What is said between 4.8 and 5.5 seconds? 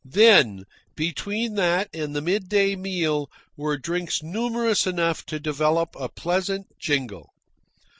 enough to